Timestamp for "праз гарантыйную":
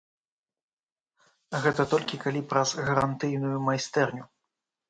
2.55-3.55